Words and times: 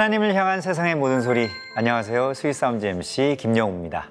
하나님을 0.00 0.34
향한 0.34 0.62
세상의 0.62 0.94
모든 0.94 1.20
소리. 1.20 1.46
안녕하세요. 1.74 2.32
Sweet 2.32 2.59
Sound 2.59 2.86
MC 2.86 3.36
김영우입니다. 3.38 4.08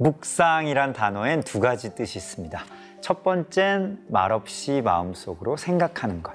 묵상이란 0.00 0.92
단어엔 0.92 1.42
두 1.42 1.60
가지 1.60 1.94
뜻이 1.94 2.18
있습니다. 2.18 2.60
첫 3.00 3.22
번째는 3.22 4.06
말없이 4.08 4.82
마음속으로 4.82 5.56
생각하는 5.56 6.24
것. 6.24 6.32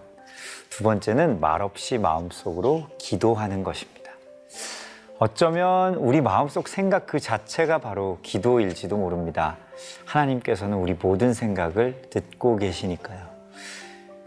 두 0.70 0.86
번째는 0.86 1.42
말없이 1.42 1.98
마음속으로 1.98 2.88
기도하는 2.98 3.66
것입니다. 3.66 4.14
어쩌면 5.20 5.96
우리 5.96 6.22
마음속 6.22 6.70
생각 6.70 7.08
그 7.08 7.20
자체가 7.20 7.80
바로 7.80 8.20
기도일지도 8.22 8.96
모릅니다. 8.96 9.58
하나님께서는 10.06 10.78
우리 10.78 10.94
모든 10.94 11.34
생각을 11.34 12.04
듣고 12.10 12.56
계시니까요. 12.56 13.27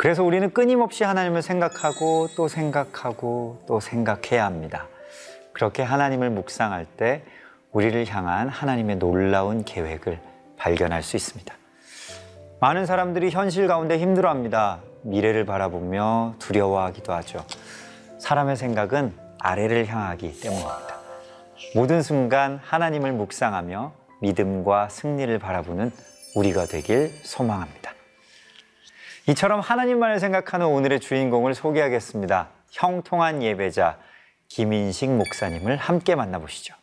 그래서 0.01 0.25
우리는 0.25 0.51
끊임없이 0.55 1.05
하나님을 1.05 1.43
생각하고 1.43 2.29
또 2.35 2.49
생각하고 2.49 3.63
또 3.67 3.81
생각해야 3.81 4.47
합니다. 4.47 4.87
그렇게 5.53 5.83
하나님을 5.83 6.31
묵상할 6.31 6.87
때 6.87 7.23
우리를 7.73 8.07
향한 8.09 8.49
하나님의 8.49 8.97
놀라운 8.97 9.63
계획을 9.63 10.19
발견할 10.57 11.03
수 11.03 11.17
있습니다. 11.17 11.55
많은 12.61 12.87
사람들이 12.87 13.29
현실 13.29 13.67
가운데 13.67 13.99
힘들어합니다. 13.99 14.81
미래를 15.03 15.45
바라보며 15.45 16.37
두려워하기도 16.39 17.13
하죠. 17.13 17.45
사람의 18.19 18.57
생각은 18.57 19.13
아래를 19.39 19.85
향하기 19.87 20.41
때문입니다. 20.41 20.97
모든 21.75 22.01
순간 22.01 22.59
하나님을 22.65 23.13
묵상하며 23.13 23.93
믿음과 24.23 24.89
승리를 24.89 25.39
바라보는 25.39 25.93
우리가 26.37 26.65
되길 26.65 27.11
소망합니다. 27.23 28.00
이처럼 29.31 29.61
하나님만을 29.61 30.19
생각하는 30.19 30.67
오늘의 30.67 30.99
주인공을 30.99 31.55
소개하겠습니다. 31.55 32.49
형통한 32.73 33.45
예배자 33.45 33.97
김인식 34.49 35.09
목사님을 35.09 35.77
함께 35.77 36.17
만나보시죠. 36.17 36.75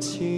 사 0.00 0.29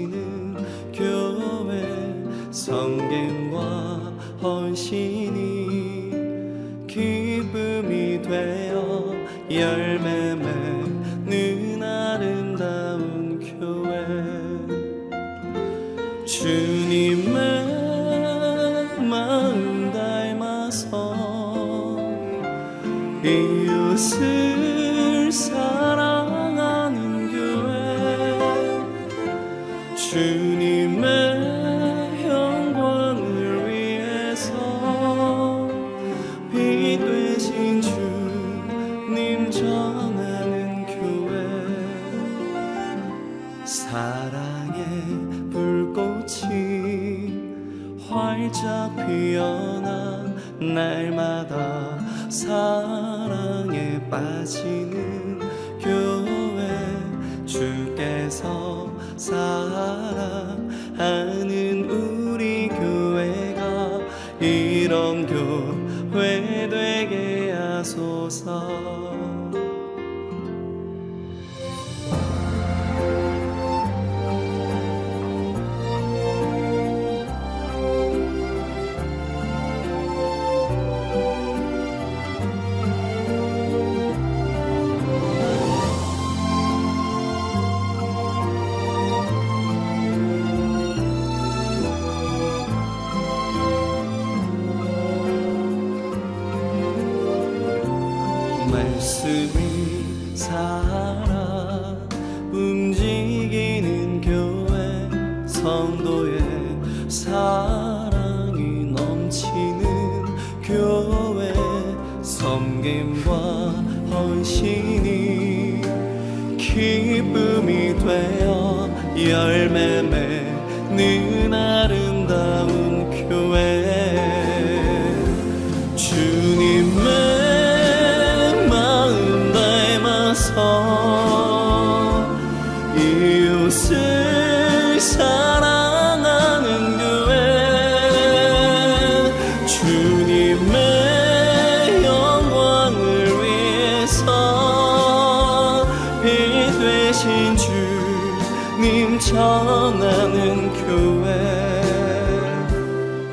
전하는 149.33 150.71
교회. 150.85 151.83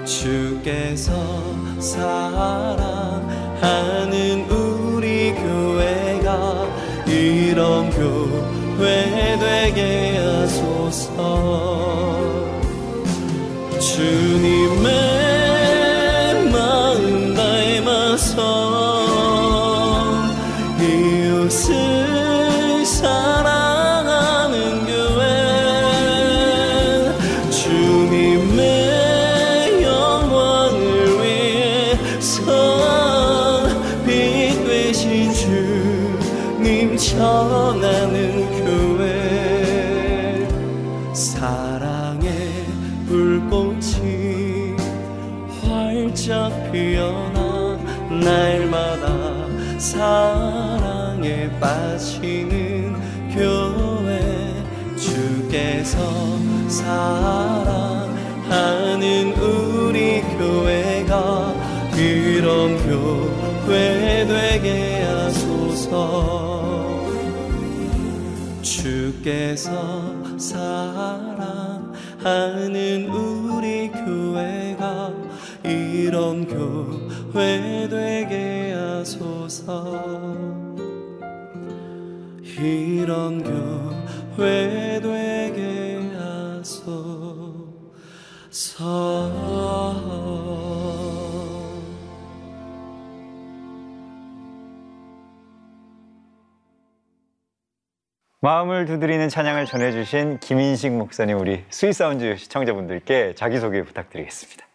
주께서 0.06 1.12
사랑하는 1.80 3.30
하는 72.20 73.08
우리 73.08 73.90
교회가 73.90 75.14
이런 75.64 76.46
교회 76.46 77.88
되게 77.90 78.74
하소서. 78.74 80.36
이런 82.60 83.42
교회 83.44 84.69
마음을 98.42 98.86
두드리는 98.86 99.28
찬양을 99.28 99.66
전해주신 99.66 100.40
김인식 100.40 100.94
목사님 100.94 101.38
우리 101.40 101.66
Sweet 101.70 102.04
Sound 102.04 102.38
시청자분들께 102.38 103.36
자기소개 103.36 103.84
부탁드리겠습니다. 103.84 104.66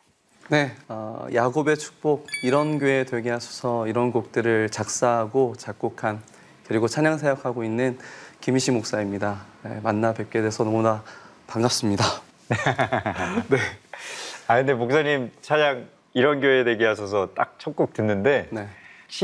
네, 0.50 0.72
어, 0.88 1.26
야곱의 1.32 1.78
축복 1.78 2.26
이런 2.42 2.78
교회 2.78 3.04
되게 3.04 3.30
하소서 3.30 3.86
이런 3.86 4.12
곡들을 4.12 4.68
작사하고 4.68 5.54
작곡한 5.56 6.20
그리고 6.66 6.88
찬양 6.88 7.16
사역하고 7.16 7.64
있는 7.64 7.98
김인식 8.42 8.70
목사입니다. 8.70 9.46
네, 9.62 9.80
만나 9.82 10.12
뵙게 10.12 10.42
돼서 10.42 10.62
너무나 10.64 11.02
반갑습니다. 11.46 12.04
아 14.46 14.56
근데 14.56 14.74
목사님 14.74 15.32
찬양 15.40 15.88
이런 16.12 16.42
교회 16.42 16.64
되게 16.64 16.84
하소서 16.84 17.30
딱 17.34 17.56
첫 17.58 17.74
곡 17.74 17.94
듣는데 17.94 18.48
네. 18.50 18.68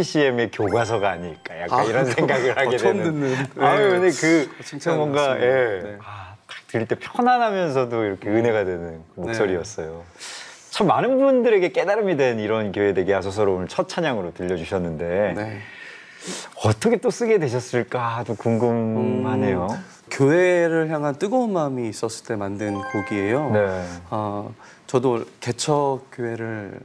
CCM의 0.01 0.53
교과서가 0.53 1.11
아닐까 1.11 1.61
약간 1.63 1.81
아, 1.81 1.83
이런 1.83 2.05
그- 2.05 2.13
생각을 2.13 2.57
하게 2.57 2.77
어, 2.77 2.79
처음 2.79 2.97
되는. 2.99 3.13
듣는. 3.21 3.47
아유 3.59 3.83
네. 3.83 3.89
근데 3.99 4.11
그 4.21 4.63
칭찬 4.65 4.97
뭔가 4.97 5.29
같습니다. 5.31 5.45
예. 5.47 5.81
네. 5.83 5.99
아, 6.05 6.35
딱 6.47 6.57
들을 6.69 6.87
때 6.87 6.95
편안하면서도 6.95 8.05
이렇게 8.05 8.29
은혜가 8.29 8.65
되는 8.65 9.03
그 9.17 9.21
네. 9.21 9.27
목소리였어요. 9.27 10.05
참 10.71 10.87
많은 10.87 11.19
분들에게 11.19 11.73
깨달음이 11.73 12.17
된 12.17 12.39
이런 12.39 12.71
교회 12.71 12.95
되게 12.95 13.13
하소서를 13.15 13.53
오늘 13.53 13.67
첫 13.67 13.89
찬양으로 13.89 14.33
들려주셨는데 14.35 15.33
네. 15.37 15.59
어떻게 16.65 16.99
또 16.99 17.11
쓰게 17.11 17.41
되셨을까도 17.41 18.37
궁금하네요. 18.37 19.67
음, 19.73 19.85
교회를 20.13 20.89
향한 20.91 21.17
뜨거운 21.17 21.53
마음이 21.53 21.89
있었을 21.89 22.27
때 22.27 22.37
만든 22.37 22.75
곡이에요. 22.81 23.51
네. 23.51 23.85
어, 24.11 24.55
저도 24.87 25.25
개척 25.41 26.03
교회를 26.13 26.79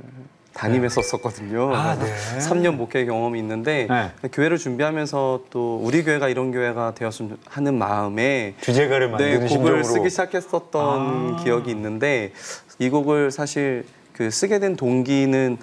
다니면서었거든요. 0.56 1.76
아, 1.76 1.96
네. 2.00 2.06
3년 2.40 2.76
목회 2.76 3.06
경험이 3.06 3.40
있는데 3.40 3.88
네. 3.90 4.30
교회를 4.32 4.58
준비하면서 4.58 5.42
또 5.50 5.80
우리 5.84 6.04
교회가 6.04 6.30
이런 6.30 6.52
교회가 6.52 6.96
되었으면 6.96 7.38
하는 7.48 7.78
마음에 7.78 8.56
주제가를 8.62 9.08
네, 9.08 9.12
만드는 9.12 9.34
곡을 9.40 9.50
심정으로 9.50 9.84
쓰기 9.84 10.10
시작했었던 10.10 11.36
아. 11.36 11.44
기억이 11.44 11.70
있는데 11.72 12.32
이 12.80 12.90
곡을 12.90 13.32
사실 13.32 13.86
그 14.14 14.32
쓰게 14.32 14.60
된 14.60 14.78
동기는 14.78 15.58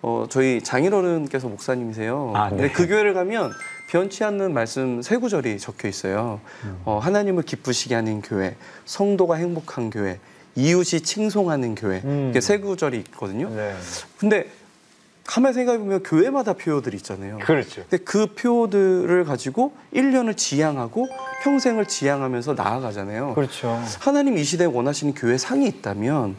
어, 0.00 0.26
저희 0.30 0.62
장인어른께서 0.62 1.48
목사님이세요. 1.48 2.32
아, 2.34 2.48
네. 2.48 2.56
근데 2.56 2.72
그 2.72 2.86
교회를 2.86 3.12
가면 3.14 3.52
변치 3.90 4.24
않는 4.24 4.54
말씀 4.54 5.02
세 5.02 5.16
구절이 5.16 5.58
적혀 5.58 5.88
있어요. 5.88 6.40
음. 6.64 6.80
어, 6.84 6.98
하나님을 6.98 7.42
기쁘시게 7.42 7.94
하는 7.94 8.22
교회, 8.22 8.54
성도가 8.86 9.34
행복한 9.34 9.90
교회, 9.90 10.18
이웃이 10.58 11.02
칭송하는 11.02 11.76
교회. 11.76 12.02
음. 12.04 12.28
이게 12.30 12.40
세 12.40 12.58
구절이 12.58 12.98
있거든요. 12.98 13.48
네. 13.54 13.74
근데 14.18 14.50
가만히 15.24 15.54
생각해 15.54 15.78
보면 15.78 16.02
교회마다 16.02 16.54
표어들이 16.54 16.96
있잖아요. 16.96 17.38
그렇죠. 17.38 17.82
근데 17.88 17.98
그 17.98 18.34
표어들을 18.34 19.24
가지고 19.24 19.72
1년을 19.94 20.36
지향하고 20.36 21.06
평생을 21.44 21.86
지향하면서 21.86 22.54
나아가잖아요. 22.54 23.34
그렇죠. 23.34 23.80
하나님 24.00 24.36
이 24.36 24.42
시대에 24.42 24.66
원하시는 24.66 25.14
교회 25.14 25.38
상이 25.38 25.68
있다면 25.68 26.36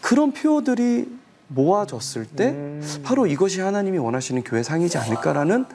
그런 0.00 0.32
표어들이 0.32 1.06
모아졌을 1.48 2.24
때 2.24 2.50
음. 2.50 3.02
바로 3.02 3.26
이것이 3.26 3.60
하나님이 3.60 3.98
원하시는 3.98 4.44
교회 4.44 4.62
상이지 4.62 4.96
않을까라는 4.98 5.66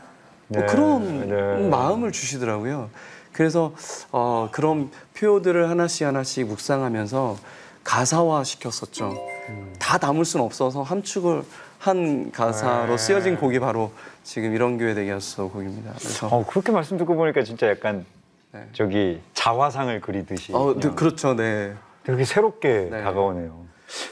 뭐 0.47 0.61
네, 0.61 0.67
그런 0.67 1.29
네. 1.29 1.69
마음을 1.69 2.11
주시더라고요. 2.11 2.89
그래서 3.33 3.73
어, 4.11 4.49
그런 4.51 4.89
표어들을 5.15 5.69
하나씩 5.69 6.07
하나씩 6.07 6.47
묵상하면서 6.47 7.37
가사화 7.83 8.43
시켰었죠. 8.43 9.09
음. 9.49 9.73
다 9.79 9.97
담을 9.97 10.25
수는 10.25 10.45
없어서 10.45 10.83
함축을 10.83 11.43
한 11.79 12.31
가사로 12.31 12.91
네. 12.91 12.97
쓰여진 12.97 13.35
곡이 13.37 13.59
바로 13.59 13.91
지금 14.23 14.55
이런 14.55 14.77
교회 14.77 15.09
하소서 15.11 15.47
곡입니다. 15.49 15.91
그래서 15.97 16.27
어, 16.27 16.45
그렇게 16.45 16.71
말씀 16.71 16.97
듣고 16.97 17.15
보니까 17.15 17.43
진짜 17.43 17.67
약간 17.67 18.05
네. 18.53 18.67
저기 18.73 19.19
자화상을 19.33 19.99
그리듯이 20.01 20.53
어, 20.53 20.75
네, 20.79 20.89
그렇죠, 20.91 21.35
네. 21.35 21.73
되게 22.03 22.23
새롭게 22.23 22.87
네. 22.91 23.03
다가오네요. 23.03 23.65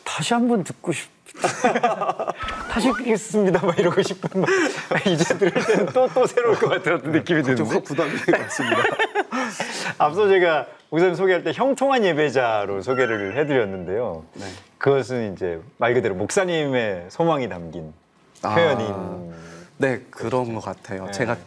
다시 0.04 0.34
한 0.34 0.48
번 0.50 0.64
듣고 0.64 0.92
싶. 0.92 1.10
다시 2.70 2.92
듣겠습니다. 2.92 3.66
막 3.66 3.78
이러고 3.80 4.02
싶은 4.02 4.42
막 4.42 4.50
이제 5.08 5.38
들을 5.38 5.54
때는 5.54 5.86
또또 5.88 6.28
새로울 6.28 6.60
것 6.60 6.70
같은 6.70 7.12
느낌이 7.12 7.42
좀 7.44 7.56
드는데 7.56 7.74
확 7.74 7.84
부담이 7.86 8.12
될것 8.12 8.42
같습니다. 8.48 8.84
앞서 9.98 10.28
제가 10.28 10.68
우선 10.90 11.16
소개할 11.16 11.44
때 11.44 11.52
형통한 11.54 12.04
예배자로 12.04 12.82
소개를 12.82 13.38
해드렸는데요. 13.38 14.26
네. 14.34 14.46
그것은 14.78 15.34
이제 15.34 15.60
말 15.78 15.94
그대로 15.94 16.16
목사님의 16.16 17.06
소망이 17.10 17.48
담긴 17.48 17.94
아. 18.42 18.56
표현인 18.56 19.34
네, 19.78 20.02
그런 20.10 20.54
것 20.54 20.62
같아요. 20.62 21.06
네. 21.06 21.12
제가 21.12 21.38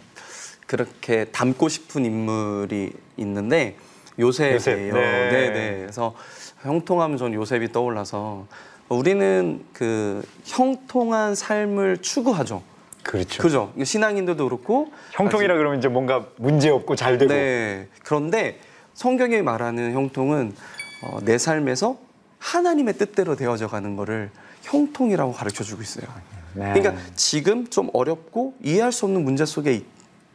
그렇게 0.66 1.26
닮고 1.26 1.68
싶은 1.68 2.04
인물이 2.04 2.92
있는데 3.18 3.76
요셉이에요. 4.18 4.54
요셉, 4.54 4.76
네. 4.76 5.30
네, 5.30 5.50
네. 5.50 5.76
그래서 5.82 6.14
형통하면 6.62 7.18
전 7.18 7.34
요셉이 7.34 7.72
떠올라서 7.72 8.46
우리는 8.88 9.64
그 9.72 10.22
형통한 10.44 11.34
삶을 11.34 11.98
추구하죠. 11.98 12.62
그렇죠. 13.04 13.42
그죠? 13.42 13.72
신앙인들도 13.82 14.44
그렇고 14.44 14.90
형통이라 15.12 15.56
그러면 15.56 15.78
이제 15.78 15.88
뭔가 15.88 16.26
문제 16.36 16.70
없고 16.70 16.96
잘 16.96 17.18
되고 17.18 17.32
네. 17.32 17.88
그런데 18.02 18.58
성경이 18.94 19.42
말하는 19.42 19.92
형통은 19.92 20.54
어, 21.04 21.20
내 21.22 21.38
삶에서 21.38 21.98
하나님의 22.38 22.94
뜻대로 22.94 23.36
되어져 23.36 23.68
가는 23.68 23.94
거를 23.96 24.30
형통이라고 24.62 25.32
가르쳐 25.32 25.62
주고 25.62 25.82
있어요. 25.82 26.06
네. 26.54 26.72
그러니까 26.72 26.94
지금 27.14 27.66
좀 27.68 27.90
어렵고 27.92 28.54
이해할 28.62 28.90
수 28.90 29.04
없는 29.04 29.22
문제 29.24 29.44
속에 29.44 29.72
있, 29.74 29.84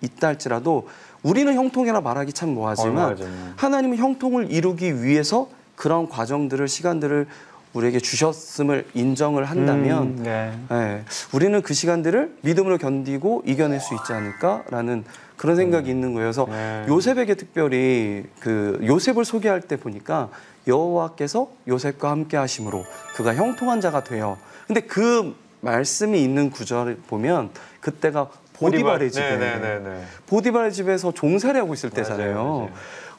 있다 0.01 0.27
할지라도 0.27 0.87
우리는 1.23 1.53
형통이라 1.53 2.01
말하기 2.01 2.33
참 2.33 2.53
뭐하지만. 2.53 3.17
하나님은 3.57 3.97
형통을 3.97 4.51
이루기 4.51 5.03
위해서 5.03 5.49
그런 5.75 6.09
과정들을 6.09 6.67
시간들을 6.67 7.27
우리에게 7.73 7.99
주셨음을 7.99 8.87
인정을 8.93 9.45
한다면 9.45 10.03
음, 10.03 10.23
네. 10.23 10.53
예, 10.71 11.03
우리는 11.33 11.61
그 11.61 11.73
시간들을 11.73 12.37
믿음으로 12.41 12.77
견디고 12.77 13.43
이겨낼 13.45 13.79
수 13.79 13.93
있지 13.93 14.11
않을까라는 14.11 15.03
그런 15.37 15.55
생각이 15.55 15.89
있는 15.89 16.13
거예요. 16.13 16.25
그래서 16.27 16.47
네. 16.49 16.85
요셉에게 16.87 17.35
특별히 17.35 18.25
그 18.39 18.79
요셉을 18.83 19.23
소개할 19.23 19.61
때 19.61 19.77
보니까 19.77 20.29
여호와께서 20.67 21.49
요셉과 21.67 22.09
함께 22.09 22.37
하심으로 22.37 22.85
그가 23.15 23.35
형통한 23.35 23.81
자가 23.81 24.03
되어. 24.03 24.37
근데 24.67 24.81
그 24.81 25.35
말씀이 25.61 26.21
있는 26.21 26.49
구절을 26.49 26.97
보면 27.07 27.51
그때가 27.81 28.29
보디발의 28.53 29.11
집에 29.11 29.37
네, 29.37 29.37
네, 29.37 29.59
네, 29.59 29.79
네. 29.79 30.03
보디발의 30.27 30.73
집에서 30.73 31.13
종살이 31.13 31.57
하고 31.57 31.73
있을 31.73 31.89
맞아요, 31.93 32.03
때잖아요. 32.03 32.35
맞아요. 32.35 32.69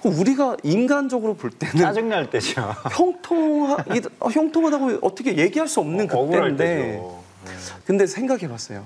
우리가 0.05 0.57
인간적으로 0.63 1.35
볼 1.35 1.51
때는 1.51 1.77
짜증날 1.77 2.31
때죠. 2.31 2.75
형통하, 2.93 3.85
이- 3.95 4.01
어, 4.19 4.29
형통하다고 4.31 4.99
어떻게 5.03 5.37
얘기할 5.37 5.69
수 5.69 5.81
없는 5.81 6.11
억울할 6.11 6.53
그때인데. 6.53 6.75
네. 7.45 7.53
근데 7.87 8.07
생각해 8.07 8.49
봤어요. 8.49 8.85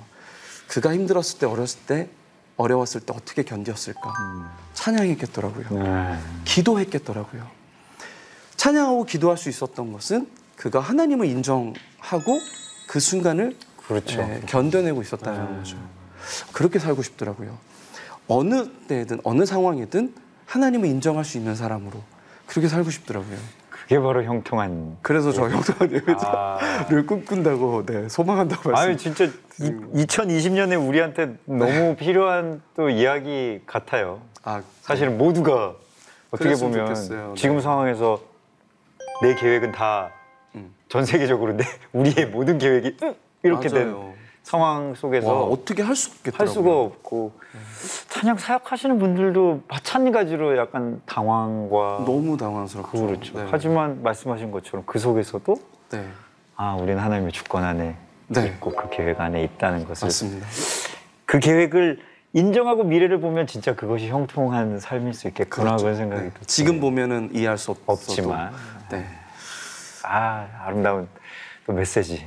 그가 0.68 0.92
힘들었을 0.92 1.38
때, 1.38 1.46
어렸을 1.46 1.80
때, 1.86 2.08
어려웠을 2.56 3.00
때 3.00 3.12
어떻게 3.14 3.42
견뎠을까? 3.42 4.12
찬양했겠더라고요. 4.74 5.82
네. 5.82 6.18
기도했겠더라고요. 6.44 7.46
찬양하고 8.56 9.04
기도할 9.04 9.36
수 9.36 9.48
있었던 9.48 9.92
것은 9.92 10.28
그가 10.56 10.80
하나님을 10.80 11.26
인정하고 11.26 12.40
그 12.88 13.00
순간을 13.00 13.56
그렇죠. 13.86 14.20
예, 14.20 14.40
견뎌내고 14.46 15.02
있었다는 15.02 15.40
음. 15.40 15.56
거죠. 15.58 15.76
그렇게 16.52 16.78
살고 16.78 17.02
싶더라고요. 17.02 17.58
어느 18.28 18.68
때든 18.88 19.20
어느 19.24 19.44
상황이든 19.44 20.14
하나님을 20.46 20.88
인정할 20.88 21.24
수 21.24 21.38
있는 21.38 21.54
사람으로 21.54 22.02
그렇게 22.46 22.68
살고 22.68 22.90
싶더라고요. 22.90 23.36
그게 23.70 23.98
바로 24.00 24.22
형통한. 24.22 24.96
그래서 25.02 25.30
저 25.32 25.48
형통한 25.48 25.92
예배자를 25.92 26.18
아, 26.24 26.86
꿈꾼다고 27.06 27.84
네, 27.84 28.08
소망한다고 28.08 28.76
아유 28.76 28.88
말씀. 28.88 29.14
진짜 29.14 29.32
이, 29.60 30.04
2020년에 30.06 30.88
우리한테 30.88 31.34
너무 31.44 31.94
필요한 31.96 32.62
또 32.76 32.88
이야기 32.88 33.60
같아요. 33.66 34.20
아, 34.42 34.62
사실은 34.80 35.18
모두가 35.18 35.74
어떻게 36.30 36.54
보면 36.54 36.86
좋겠어요. 36.86 37.34
지금 37.36 37.56
네. 37.56 37.62
상황에서 37.62 38.20
내 39.22 39.34
계획은 39.34 39.72
다전 39.72 40.10
음. 40.56 41.04
세계적으로 41.04 41.52
내 41.52 41.64
우리의 41.92 42.26
모든 42.26 42.58
계획이 42.58 42.96
이렇게 43.42 43.68
된 43.68 43.92
맞아요. 43.92 44.14
상황 44.44 44.90
와, 44.90 44.94
속에서 44.94 45.44
어떻게 45.44 45.82
할 45.82 45.96
수 45.96 46.10
없겠더라고요. 46.10 46.38
할 46.38 46.54
수가 46.54 46.80
없고 46.80 47.32
찬양 48.10 48.36
사역하시는 48.38 48.98
분들도 48.98 49.62
마찬가지로 49.68 50.56
약간 50.58 51.00
당황과 51.06 52.04
너무 52.06 52.36
당황스럽죠. 52.36 53.06
그렇죠. 53.06 53.38
네. 53.38 53.46
하지만 53.50 54.02
말씀하신 54.02 54.50
것처럼 54.50 54.84
그 54.86 54.98
속에서도 54.98 55.56
네, 55.90 56.06
아 56.56 56.74
우리는 56.74 57.02
하나님의 57.02 57.32
주권 57.32 57.64
안에 57.64 57.96
네. 58.28 58.46
있고 58.46 58.70
그 58.72 58.90
계획 58.90 59.20
안에 59.20 59.42
있다는 59.44 59.86
것을 59.86 60.06
맞습니다. 60.06 60.46
그 61.24 61.38
계획을 61.38 62.00
인정하고 62.34 62.84
미래를 62.84 63.20
보면 63.20 63.46
진짜 63.46 63.74
그것이 63.74 64.08
형통한 64.08 64.78
삶일 64.78 65.14
수 65.14 65.26
있겠구나 65.28 65.76
그런 65.76 65.96
생각이 65.96 66.22
네. 66.22 66.28
들어요. 66.30 66.44
지금 66.46 66.80
보면은 66.80 67.30
이해할 67.32 67.56
수 67.56 67.74
없지만 67.86 68.52
네. 68.90 69.06
아 70.02 70.46
아름다운 70.66 71.08
또 71.66 71.72
메시지. 71.72 72.22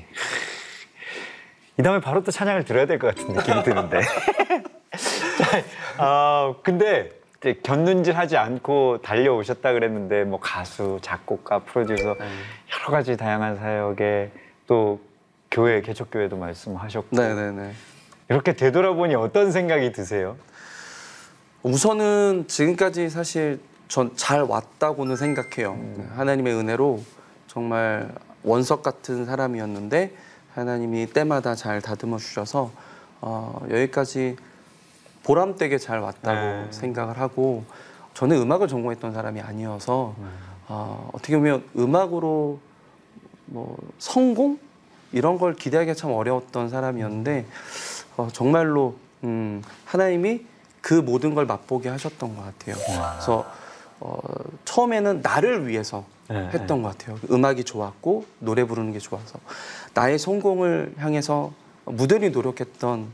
이 1.80 1.84
다음에 1.84 2.00
바로 2.02 2.24
또 2.24 2.32
찬양을 2.32 2.66
들어야 2.66 2.86
될 2.86 2.98
것 3.00 3.16
같은 3.16 3.34
느낌이 3.34 3.64
드는데. 3.64 4.02
자, 5.38 5.64
아 5.98 6.56
근데 6.64 7.12
이제 7.40 7.60
견눈질하지 7.62 8.36
않고 8.38 9.02
달려오셨다 9.04 9.74
그랬는데 9.74 10.24
뭐 10.24 10.40
가수, 10.40 10.98
작곡가, 11.02 11.60
프로듀서 11.60 12.16
네. 12.16 12.26
여러 12.74 12.92
가지 12.92 13.16
다양한 13.16 13.58
사역에 13.58 14.32
또 14.66 15.00
교회 15.52 15.82
개척 15.82 16.10
교회도 16.12 16.36
말씀하셨고 16.38 17.16
네, 17.16 17.34
네, 17.36 17.52
네. 17.52 17.72
이렇게 18.30 18.54
되돌아보니 18.54 19.16
어떤 19.16 19.52
생각이 19.52 19.92
드세요? 19.92 20.36
우선은 21.64 22.46
지금까지 22.48 23.10
사실 23.10 23.60
전 23.88 24.12
잘 24.18 24.42
왔다고는 24.42 25.16
생각해요. 25.16 25.72
음. 25.74 26.12
하나님의 26.18 26.54
은혜로 26.56 27.02
정말 27.48 28.10
원석 28.44 28.84
같은 28.84 29.26
사람이었는데 29.26 30.12
하나님이 30.58 31.06
때마다 31.08 31.54
잘 31.54 31.82
다듬어 31.82 32.18
주셔서 32.18 32.72
어, 33.22 33.62
여기까지 33.70 34.38
보람되게 35.24 35.78
잘 35.78 36.00
왔다고 36.00 36.34
네. 36.34 36.68
생각을 36.72 37.20
하고 37.20 37.64
저는 38.16 38.42
음악을 38.42 38.68
전공했던 38.68 39.14
사람이 39.14 39.40
아니어서 39.40 40.16
음. 40.18 40.30
어, 40.68 41.12
어떻게 41.14 41.38
보면 41.38 41.64
음악으로 41.78 42.60
뭐 43.46 43.78
성공 44.00 44.58
이런 45.12 45.38
걸 45.38 45.54
기대하기가 45.54 45.94
참 45.94 46.12
어려웠던 46.12 46.70
사람이었는데 46.70 47.46
어, 48.18 48.28
정말로 48.34 48.96
음, 49.24 49.62
하나님이 49.86 50.44
그 50.82 50.96
모든 50.96 51.36
걸 51.36 51.46
맛보게 51.46 51.90
하셨던 51.90 52.36
것 52.36 52.44
같아요. 52.44 52.76
그래서 52.84 53.46
어, 54.00 54.20
처음에는 54.66 55.22
나를 55.22 55.68
위해서 55.68 56.04
네, 56.30 56.50
했던 56.54 56.82
것 56.82 56.98
같아요. 56.98 57.20
음악이 57.32 57.64
좋았고 57.64 58.26
노래 58.40 58.64
부르는 58.66 58.92
게 58.94 59.00
좋아서 59.00 59.40
나의 59.94 60.20
성공을 60.20 60.96
향해서 60.98 61.54
무대리 61.86 62.32
노력했던 62.32 63.08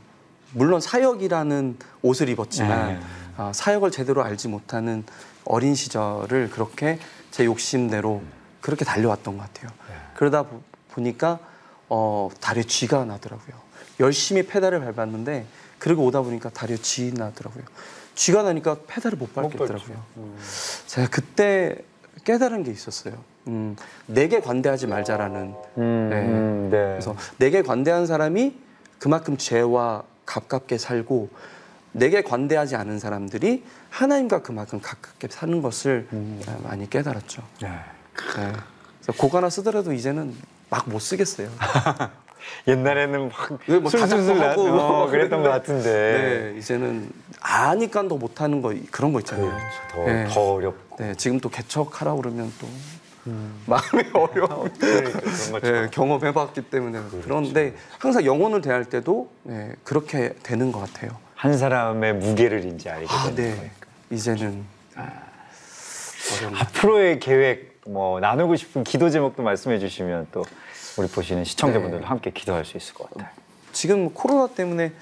물론 0.52 0.80
사역이라는 0.80 1.78
옷을 2.02 2.28
입었지만 2.28 2.94
네. 2.94 3.00
아, 3.36 3.52
사역을 3.52 3.90
제대로 3.90 4.22
알지 4.22 4.48
못하는 4.48 5.04
어린 5.44 5.74
시절을 5.74 6.50
그렇게 6.50 6.98
제 7.30 7.44
욕심대로 7.44 8.22
그렇게 8.60 8.84
달려왔던 8.84 9.36
것 9.36 9.42
같아요. 9.42 9.70
그러다 10.14 10.44
보, 10.44 10.62
보니까 10.90 11.38
어, 11.88 12.30
다리에 12.40 12.62
쥐가 12.62 13.04
나더라고요. 13.04 13.56
열심히 14.00 14.46
페달을 14.46 14.80
밟았는데 14.80 15.46
그리고 15.78 16.04
오다 16.04 16.22
보니까 16.22 16.50
다리에 16.50 16.76
쥐 16.78 17.12
나더라고요. 17.12 17.64
쥐가 18.14 18.42
나니까 18.42 18.78
페달을 18.86 19.18
못 19.18 19.34
밟겠더라고요. 19.34 20.02
제가 20.86 21.08
그때 21.08 21.78
깨달은 22.24 22.62
게 22.62 22.70
있었어요. 22.70 23.14
음, 23.48 23.76
내게 24.06 24.40
관대하지 24.40 24.86
말자라는. 24.86 25.54
음, 25.78 26.08
네. 26.10 26.16
음, 26.22 26.68
네. 26.70 26.78
그래서 26.92 27.16
내게 27.38 27.62
관대한 27.62 28.06
사람이 28.06 28.54
그만큼 28.98 29.36
죄와 29.36 30.04
가깝게 30.24 30.78
살고 30.78 31.28
내게 31.92 32.22
관대하지 32.22 32.76
않은 32.76 32.98
사람들이 32.98 33.62
하나님과 33.90 34.42
그만큼 34.42 34.80
가깝게 34.80 35.28
사는 35.30 35.62
것을 35.62 36.08
네, 36.10 36.40
많이 36.62 36.88
깨달았죠. 36.88 37.42
네. 37.60 37.68
네. 37.68 38.52
그래서 39.02 39.12
곡 39.18 39.34
하나 39.34 39.50
쓰더라도 39.50 39.92
이제는 39.92 40.34
막 40.70 40.88
못 40.88 40.98
쓰겠어요. 41.00 41.48
옛날에는 42.66 43.28
막 43.28 43.58
네, 43.66 43.78
뭐 43.78 43.90
술술술 43.90 44.42
어, 44.42 45.06
그랬던 45.10 45.42
것 45.42 45.48
같은데 45.48 46.52
네, 46.52 46.58
이제는 46.58 47.10
아니까 47.40 48.06
더 48.08 48.16
못하는 48.16 48.60
거 48.60 48.74
그런 48.90 49.12
거 49.12 49.20
있잖아요. 49.20 49.56
더, 49.92 50.04
네. 50.04 50.26
더 50.28 50.52
어렵고 50.54 50.83
네, 50.98 51.14
지금 51.16 51.40
또 51.40 51.48
개척하라 51.48 52.14
그러면 52.14 52.52
또 52.60 52.68
마음이 53.66 54.10
어려워. 54.14 54.68
그러니까 54.78 55.20
그런 55.20 55.52
것처럼 55.52 55.82
네, 55.84 55.88
경험해봤기 55.90 56.62
때문에 56.62 57.00
그런데 57.22 57.74
항상 57.98 58.24
영혼을 58.24 58.60
대할 58.60 58.84
때도 58.84 59.30
네, 59.42 59.72
그렇게 59.82 60.34
되는 60.42 60.72
것 60.72 60.80
같아요. 60.80 61.16
한 61.34 61.56
사람의 61.56 62.14
무게를 62.14 62.64
이제 62.66 62.90
알게 62.90 63.06
아, 63.08 63.24
되는 63.34 63.34
네. 63.34 63.56
거예요. 63.56 63.70
이제는 64.10 64.64
어렵네. 66.38 66.58
앞으로의 66.58 67.18
계획 67.20 67.80
뭐 67.86 68.20
나누고 68.20 68.56
싶은 68.56 68.84
기도 68.84 69.10
제목도 69.10 69.42
말씀해 69.42 69.78
주시면 69.78 70.28
또 70.32 70.44
우리 70.96 71.08
보시는 71.08 71.44
시청자분들도 71.44 72.02
네. 72.02 72.06
함께 72.06 72.30
기도할 72.30 72.64
수 72.64 72.76
있을 72.76 72.94
것 72.94 73.10
같아요. 73.10 73.28
지금 73.72 74.12
코로나 74.14 74.46
때문에 74.46 74.92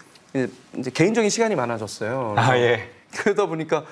이제 0.79 0.91
개인적인 0.91 1.29
시간이 1.29 1.55
많아졌어요. 1.55 2.35
아 2.39 2.57
예. 2.57 2.89
그러다 3.15 3.47
보니까 3.47 3.85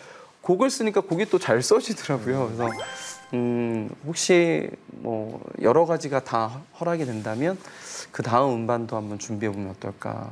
곡을 0.42 0.70
쓰니까 0.70 1.00
곡이 1.02 1.26
또 1.26 1.38
잘 1.38 1.62
써지더라고요. 1.62 2.46
그래서 2.56 2.70
음, 3.34 3.88
혹시 4.06 4.70
뭐 4.86 5.40
여러 5.62 5.86
가지가 5.86 6.20
다 6.20 6.60
허락이 6.80 7.04
된다면 7.04 7.58
그 8.10 8.22
다음 8.22 8.54
음반도 8.54 8.96
한번 8.96 9.18
준비해 9.18 9.52
보면 9.52 9.70
어떨까 9.70 10.30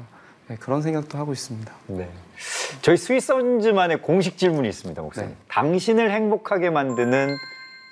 네, 0.49 0.57
그런 0.59 0.83
생각도 0.83 1.19
하고 1.19 1.33
있습니다. 1.33 1.71
네. 1.89 2.09
저희 2.81 2.97
스윗사운즈만의 2.97 4.01
공식 4.03 4.39
질문이 4.39 4.69
있습니다, 4.69 5.01
목사님. 5.03 5.31
네. 5.31 5.37
당신을 5.49 6.11
행복하게 6.11 6.71
만드는 6.71 7.37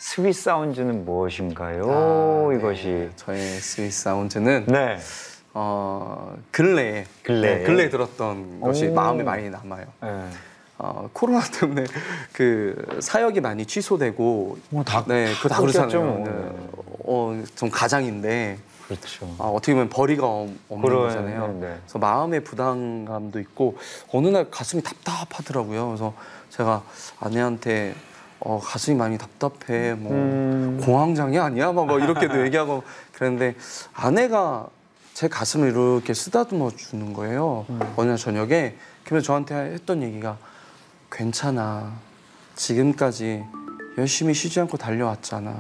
스윗사운즈는 0.01 1.05
무엇인가요? 1.05 1.83
아, 1.91 2.49
네. 2.51 2.57
이것이 2.59 3.11
저의 3.17 3.39
스위스 3.61 4.03
사운드는 4.05 4.67
네. 4.69 4.99
어, 5.53 6.35
근래에 6.51 7.05
근래에. 7.23 7.59
네, 7.59 7.65
근래에 7.65 7.89
들었던 7.91 8.61
것이 8.61 8.87
오. 8.89 8.95
마음에 8.95 9.23
많이 9.23 9.51
남아요. 9.51 9.87
네. 10.79 10.87
어, 10.87 11.09
코로나 11.13 11.41
때문에 11.61 11.85
그 12.33 12.99
사역이 13.01 13.41
많이 13.41 13.65
취소되고 13.67 14.59
뭐 14.71 14.85
다- 14.85 15.05
네, 15.07 15.33
그거 15.35 15.49
다 15.49 15.61
그렇겠죠, 15.61 15.81
그렇잖아요. 15.89 16.13
뭐. 16.13 16.27
네. 16.29 16.69
어, 17.09 17.45
좀 17.55 17.71
가장인데 17.71 18.59
그렇죠. 18.87 19.27
아, 19.39 19.45
어떻게 19.45 19.73
보면 19.73 19.89
벌이가 19.89 20.27
없- 20.27 20.51
없는 20.69 20.89
그런, 20.89 21.03
거잖아요. 21.09 21.47
네, 21.61 21.67
네. 21.69 21.79
그래서 21.85 21.99
마음의 21.99 22.45
부담감도 22.45 23.41
있고 23.41 23.77
어느 24.13 24.29
날 24.29 24.51
가슴이 24.51 24.83
답답하더라고요. 24.83 25.87
그래서 25.89 26.15
제가 26.51 26.83
아내한테 27.21 27.95
어, 28.39 28.61
가슴이 28.63 28.97
많이 28.97 29.17
답답해. 29.19 29.95
뭐 29.95 30.13
음. 30.13 30.81
공황장애 30.85 31.39
아니야? 31.39 31.73
막, 31.73 31.87
뭐 31.87 31.99
이렇게도 31.99 32.45
얘기하고 32.45 32.83
그랬는데 33.13 33.55
아내가 33.95 34.67
제 35.15 35.27
가슴을 35.27 35.71
이렇게 35.71 36.13
쓰다듬어 36.13 36.71
주는 36.77 37.13
거예요. 37.15 37.65
음. 37.71 37.81
어느 37.97 38.11
날 38.11 38.19
저녁에 38.19 38.75
그러면서 39.05 39.27
저한테 39.29 39.55
했던 39.55 40.03
얘기가 40.03 40.37
괜찮아. 41.17 41.95
지금까지 42.57 43.43
열심히 43.97 44.35
쉬지 44.35 44.61
않고 44.61 44.77
달려왔잖아. 44.77 45.57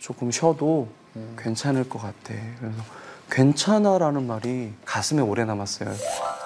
조금 0.00 0.32
쉬어도 0.32 0.88
음. 1.14 1.36
괜찮을 1.38 1.88
것 1.88 2.00
같아. 2.00 2.34
그래서 2.58 2.82
괜찮아라는 3.30 4.26
말이 4.26 4.72
가슴에 4.84 5.22
오래 5.22 5.44
남았어요. 5.44 5.94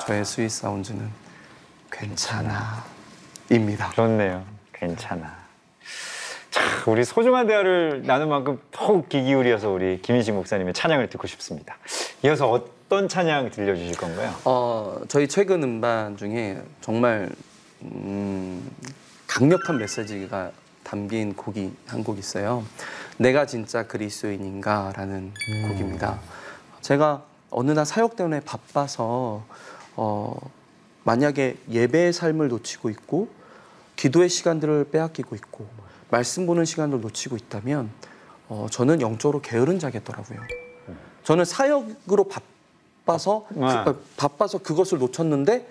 저의 0.06 0.26
Sweet 0.26 0.50
Sound는 0.50 1.08
괜찮아입니다. 1.90 2.82
좋네요. 3.94 4.44
괜찮아. 4.74 5.34
자, 6.50 6.60
우리 6.86 7.04
소중한 7.04 7.46
대화를 7.46 8.02
나눈 8.04 8.28
만큼 8.28 8.60
더욱 8.70 9.08
귀 9.08 9.22
기울여서 9.22 9.70
우리 9.70 10.02
김인식 10.02 10.34
목사님의 10.34 10.74
찬양을 10.74 11.08
듣고 11.08 11.26
싶습니다. 11.26 11.78
이어서 12.22 12.50
어떤 12.50 13.08
찬양 13.08 13.50
들려주실 13.50 13.96
건가요? 13.96 14.34
어, 14.44 15.00
저희 15.08 15.26
최근 15.26 15.62
음반 15.62 16.18
중에 16.18 16.62
정말 16.82 17.30
음, 17.86 18.70
강력한 19.26 19.78
메시지가 19.78 20.50
담긴 20.82 21.34
곡이 21.34 21.72
한 21.86 22.04
곡 22.04 22.18
있어요. 22.18 22.64
내가 23.18 23.46
진짜 23.46 23.86
그리스도인인가라는 23.86 25.32
곡입니다. 25.68 26.20
제가 26.80 27.24
어느 27.50 27.72
날 27.72 27.84
사역 27.86 28.16
때문에 28.16 28.40
바빠서 28.40 29.44
어, 29.96 30.36
만약에 31.04 31.56
예배의 31.70 32.12
삶을 32.12 32.48
놓치고 32.48 32.90
있고 32.90 33.28
기도의 33.96 34.28
시간들을 34.28 34.90
빼앗기고 34.90 35.34
있고 35.36 35.66
말씀 36.10 36.46
보는 36.46 36.64
시간을 36.64 37.00
놓치고 37.00 37.36
있다면 37.36 37.90
어, 38.48 38.66
저는 38.70 39.00
영적으로 39.00 39.40
게으른 39.40 39.78
자겠더라고요. 39.78 40.38
저는 41.24 41.44
사역으로 41.44 42.28
바빠서 42.28 43.46
네. 43.50 43.60
그- 43.84 43.90
어, 43.90 43.96
바빠서 44.16 44.58
그것을 44.58 44.98
놓쳤는데 44.98 45.66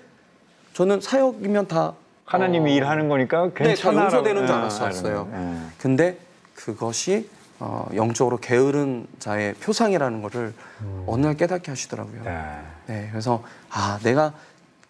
저는 0.73 0.99
사역이면 0.99 1.67
다 1.69 1.93
하나님이 2.25 2.71
어, 2.71 2.75
일하는 2.75 3.07
거니까 3.07 3.43
네, 3.43 3.49
다 3.49 3.63
괜찮아. 3.65 4.03
용서되는 4.03 4.47
줄 4.47 4.55
알았었어요. 4.55 5.71
근데 5.77 6.17
그것이 6.55 7.29
어, 7.59 7.87
영적으로 7.95 8.37
게으른 8.37 9.07
자의 9.19 9.53
표상이라는 9.55 10.21
것을 10.21 10.53
어느 11.05 11.25
날 11.25 11.35
깨닫게 11.37 11.71
하시더라고요. 11.71 12.23
네. 12.23 12.61
네, 12.87 13.07
그래서 13.11 13.43
아 13.69 13.99
내가 14.03 14.33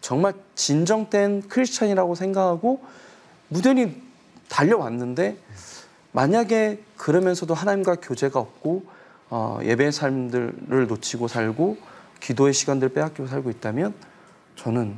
정말 0.01 0.33
진정된 0.55 1.47
크리스천이라고 1.49 2.15
생각하고 2.15 2.83
무대니 3.49 4.01
달려왔는데 4.49 5.37
만약에 6.11 6.79
그러면서도 6.97 7.53
하나님과 7.53 7.95
교제가 7.95 8.39
없고 8.39 8.83
어, 9.29 9.59
예배의 9.63 9.91
삶들을 9.91 10.87
놓치고 10.87 11.27
살고 11.27 11.77
기도의 12.19 12.53
시간들을 12.53 12.93
빼앗기고 12.93 13.27
살고 13.27 13.49
있다면 13.49 13.93
저는 14.55 14.95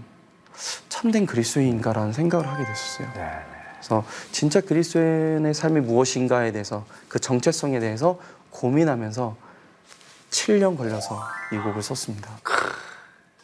참된 0.89 1.25
그리스도인가라는 1.25 2.13
생각을 2.13 2.47
하게 2.47 2.65
됐었어요. 2.65 3.07
네. 3.15 3.29
그래서 3.73 4.03
진짜 4.31 4.59
그리스도인의 4.61 5.53
삶이 5.53 5.81
무엇인가에 5.81 6.51
대해서 6.51 6.85
그 7.07 7.19
정체성에 7.19 7.79
대해서 7.79 8.19
고민하면서 8.49 9.35
7년 10.31 10.77
걸려서 10.77 11.21
이 11.53 11.57
곡을 11.57 11.81
썼습니다. 11.81 12.29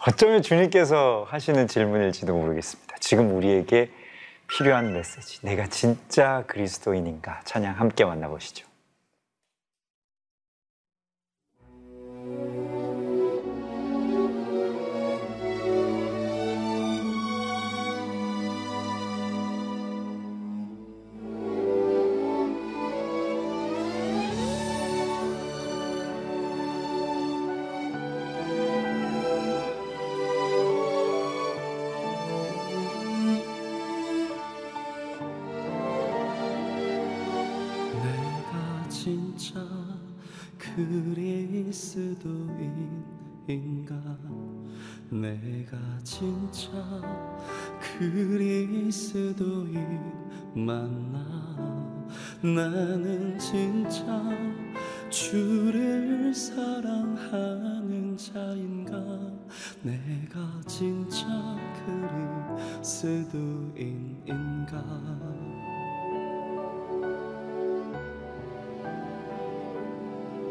어쩌면 0.05 0.41
주님께서 0.41 1.25
하시는 1.29 1.67
질문일지도 1.67 2.33
모르겠습니다. 2.33 2.95
지금 2.99 3.35
우리에게 3.35 3.91
필요한 4.47 4.91
메시지. 4.91 5.39
내가 5.43 5.67
진짜 5.67 6.43
그리스도인인가? 6.47 7.41
찬양 7.45 7.79
함께 7.79 8.03
만나보시죠. 8.03 8.67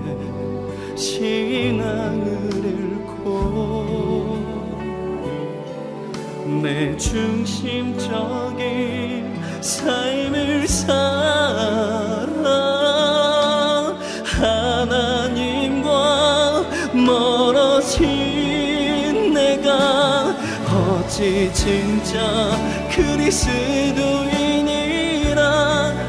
신앙을 0.95 2.25
잃고 2.65 3.27
내 6.63 6.95
중심적인 6.95 8.07
삶을 9.61 10.65
살 10.65 12.18
어찌 21.19 21.51
진짜 21.53 22.17
그리스도인이라 22.95 23.41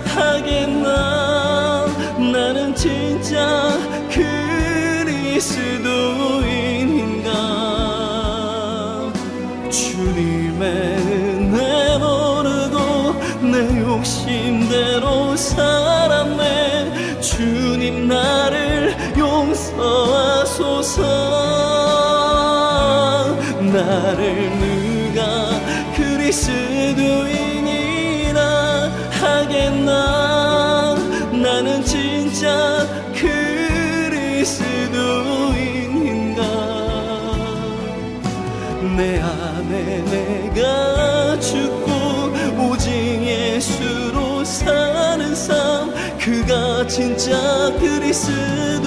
하겠나? 0.07 1.87
나는 2.17 2.73
진짜 2.77 3.77
그리스도인인가? 4.09 5.51
주님의 9.69 10.71
은혜 10.71 11.99
모르고 11.99 13.15
내 13.51 13.81
욕심대로 13.81 15.35
살았네. 15.35 17.19
주님 17.21 18.07
나를 18.07 18.95
용서하소서. 19.19 21.01
나를 23.73 24.80
그리스도인이라 26.31 28.41
하겠나? 29.11 30.95
나는 31.33 31.85
진짜 31.85 32.87
그리스도인인가? 33.13 34.73
내 38.97 39.19
안에 39.19 40.05
내가 40.55 41.41
죽고 41.41 41.91
오직 42.71 42.93
예수로 42.93 44.45
사는 44.45 45.35
삶 45.35 45.93
그가 46.17 46.87
진짜 46.87 47.73
그리스도인이라 47.81 48.81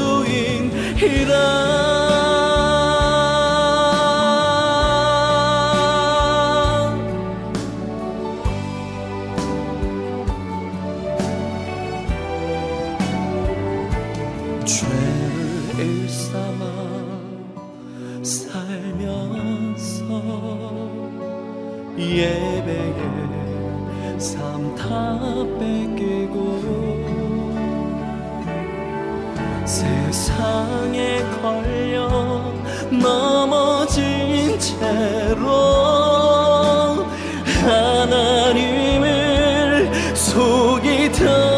속 41.13 41.52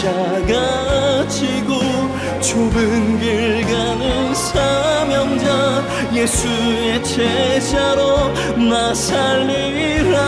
십자가 0.00 1.28
지고 1.28 1.78
좁은 2.40 3.20
길 3.20 3.60
가는 3.66 4.34
사명자 4.34 5.84
예수의 6.14 7.04
제자로 7.04 8.32
나 8.56 8.94
살리라. 8.94 10.18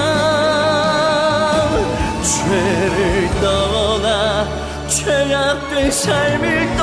죄를 2.22 3.30
떠나 3.40 4.46
죄악된 4.88 5.90
삶을 5.90 6.76
떠나 6.76 6.81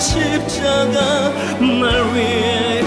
십자가 0.00 1.28
날 1.60 2.14
위해 2.14 2.79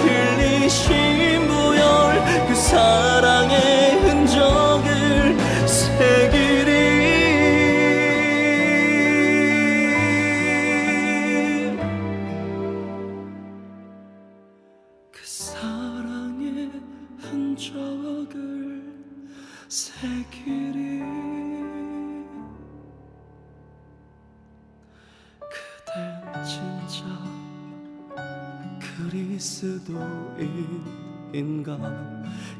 그리스도인인가? 29.13 29.93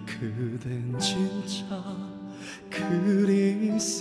그댄 0.06 1.00
진짜 1.00 1.84
그리스도인 2.70 3.98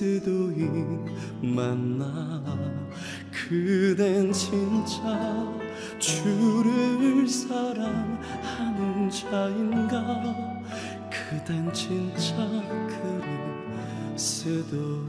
맞나? 1.56 2.44
그댄 3.30 4.30
진짜 4.34 5.58
주를 5.98 7.26
사랑하는 7.26 9.08
자인가? 9.08 10.62
그댄 11.10 11.72
진짜 11.72 12.36
그리스도인인가 14.14 15.02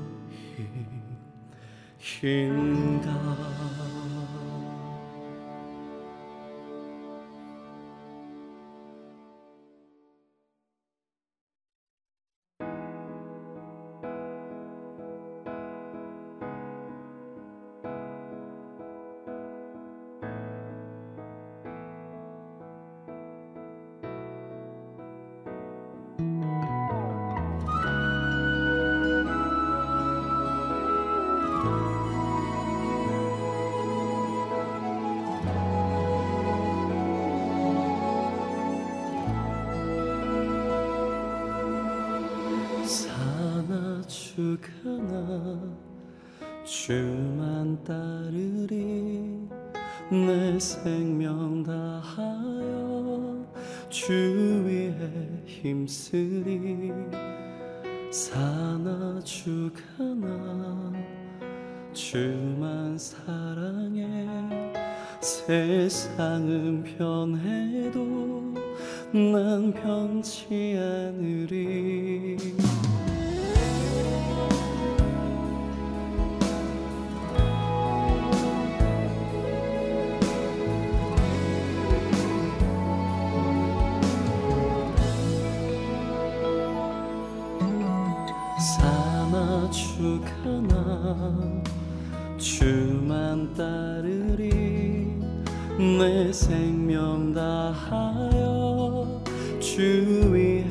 주만 46.63 47.77
따르리 47.83 49.47
내 50.09 50.59
생명 50.59 51.61
다하여 51.63 53.45
주 53.89 54.63
위에 54.65 55.43
힘쓰리. 55.45 56.91
사나 58.11 59.19
죽으나 59.23 60.93
주만 61.93 62.97
사랑해 62.97 64.27
세상은 65.19 66.83
변해도 66.83 68.53
난 69.11 69.73
변치 69.73 70.75
않으리 70.77 72.37
주만 92.37 93.53
따르리 93.53 95.13
내 95.77 96.31
생명 96.31 97.33
다하여 97.33 99.21
주 99.59 100.31
위에 100.31 100.65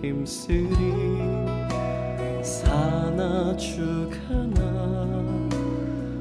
힘쓰리. 0.00 0.76
사나 2.42 3.56
죽으나 3.56 4.60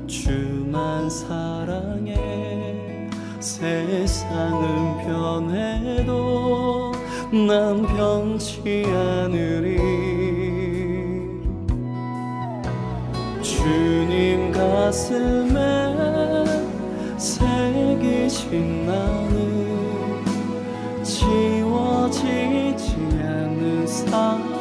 주만 0.08 1.10
사랑해 1.10 3.10
세상은 3.40 5.06
변해도 5.06 6.92
난 7.32 7.84
변치 7.84 8.84
않으리 8.88 9.95
주님 13.76 14.54
가슴에 14.54 15.60
새기신 17.18 18.86
나는 18.86 20.24
지워지지 21.04 22.96
않는 23.20 23.86
사랑. 23.86 24.56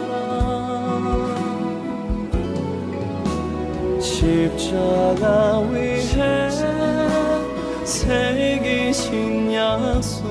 십자가 4.01 5.61
위에 5.61 6.01
새기신 7.85 9.55
약속. 9.55 10.25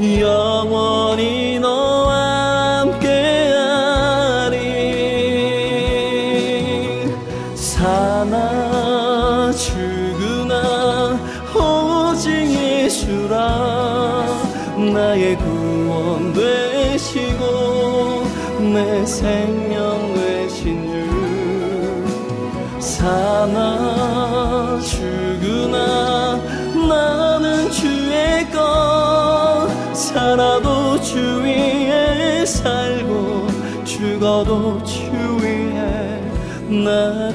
영원히 0.00 1.55
죽어도 34.36 34.82
주 34.84 35.00
위에 35.40 36.20
나 36.84 37.32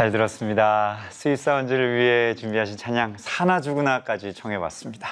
잘 0.00 0.10
들었습니다. 0.10 0.96
Sweet 1.10 1.36
Sound를 1.36 1.98
위해 1.98 2.34
준비하신 2.34 2.78
찬양 2.78 3.16
사나 3.18 3.60
죽으나까지 3.60 4.32
청해봤습니다. 4.32 5.10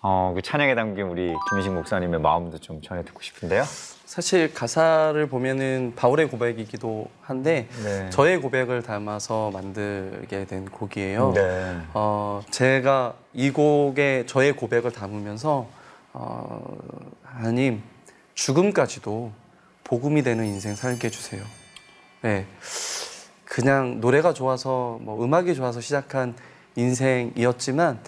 어, 0.00 0.32
그 0.34 0.40
찬양에 0.40 0.74
담긴 0.74 1.04
우리 1.08 1.34
김인식 1.50 1.70
목사님의 1.74 2.20
마음도 2.20 2.56
좀 2.56 2.80
전해 2.80 3.04
듣고 3.04 3.20
싶은데요. 3.20 3.62
사실 4.06 4.54
가사를 4.54 5.26
보면은 5.26 5.92
바울의 5.96 6.30
고백이기도 6.30 7.08
한데 7.20 7.68
네. 7.84 8.08
저의 8.08 8.40
고백을 8.40 8.80
담아서 8.80 9.50
만들게 9.50 10.46
된 10.46 10.64
곡이에요. 10.64 11.32
네. 11.34 11.76
어, 11.92 12.40
제가 12.50 13.16
이 13.34 13.50
곡에 13.50 14.24
저의 14.24 14.54
고백을 14.54 14.92
담으면서 14.92 15.68
어, 16.14 16.78
하나님 17.22 17.82
죽음까지도 18.32 19.30
복음이 19.84 20.22
되는 20.22 20.46
인생 20.46 20.74
살게 20.74 21.08
해주세요. 21.08 21.42
네, 22.22 22.46
그냥 23.56 24.02
노래가 24.02 24.34
좋아서 24.34 24.98
뭐 25.00 25.24
음악이 25.24 25.54
좋아서 25.54 25.80
시작한 25.80 26.34
인생이었지만 26.74 27.98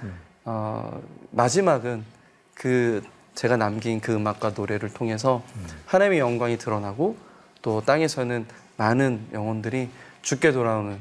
어, 0.45 1.01
마지막은 1.31 2.05
그 2.53 3.03
제가 3.35 3.57
남긴 3.57 3.99
그 3.99 4.13
음악과 4.13 4.51
노래를 4.55 4.93
통해서 4.93 5.43
하나님의 5.87 6.19
영광이 6.19 6.59
드러나고 6.59 7.17
또 7.63 7.81
땅에서는 7.81 8.45
많은 8.77 9.29
영혼들이 9.33 9.89
죽게 10.21 10.53
돌아오는 10.53 10.99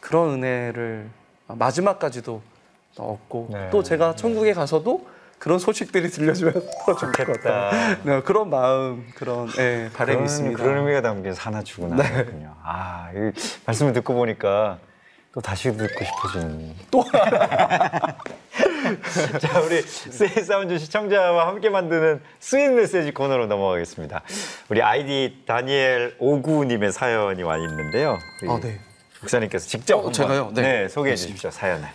그런 0.00 0.30
은혜를 0.30 1.08
마지막까지도 1.46 2.42
얻고 2.98 3.50
네. 3.52 3.70
또 3.70 3.84
제가 3.84 4.16
천국에 4.16 4.52
가서도 4.52 5.06
그런 5.38 5.58
소식들이 5.58 6.08
들려주면 6.10 6.54
같아요. 6.86 7.96
네, 8.02 8.22
그런 8.22 8.50
마음, 8.50 9.06
그런 9.14 9.48
예, 9.58 9.90
바람이 9.92 10.16
그런, 10.16 10.24
있습니다. 10.24 10.62
그런 10.62 10.78
의미가 10.78 11.02
담긴 11.02 11.34
사나 11.34 11.62
죽으나군요. 11.62 12.54
아, 12.62 13.10
이 13.14 13.32
말씀을 13.66 13.92
듣고 13.92 14.14
보니까 14.14 14.78
또 15.32 15.40
다시 15.40 15.70
듣고 15.76 16.04
싶어지는. 16.04 16.74
또. 16.90 17.04
자, 19.38 19.60
우리 19.60 19.82
Sweet 19.82 20.46
Sound 20.46 20.78
시청자와 20.78 21.48
함께 21.48 21.68
만드는 21.68 22.22
Sweet 22.40 22.70
메시지 22.70 23.12
코너로 23.12 23.46
넘어가겠습니다. 23.46 24.22
우리 24.70 24.80
아이디 24.80 25.42
다니엘 25.46 26.16
오구님의 26.18 26.92
사연이 26.92 27.42
와 27.42 27.58
있는데요. 27.58 28.18
아, 28.48 28.58
네. 28.62 28.80
목사님께서 29.20 29.66
직접 29.68 29.98
어, 29.98 30.10
제가요? 30.10 30.52
네. 30.54 30.88
소개해 30.88 31.16
주십시오 31.16 31.50
사연을. 31.50 31.86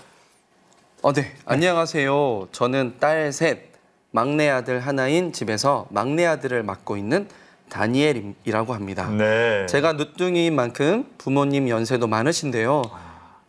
어, 1.04 1.14
네. 1.14 1.34
안녕하세요. 1.46 2.50
저는 2.52 2.98
딸 3.00 3.32
셋, 3.32 3.72
막내 4.12 4.48
아들 4.50 4.80
하나인 4.82 5.34
집에서 5.34 5.88
막내 5.90 6.28
아들을 6.28 6.62
맡고 6.62 6.96
있는 6.96 7.28
다니엘이라고 7.70 8.76
합니다. 8.76 9.10
네. 9.10 9.66
제가 9.66 9.94
늦둥이인 9.94 10.54
만큼 10.54 11.06
부모님 11.18 11.70
연세도 11.70 12.06
많으신데요. 12.06 12.84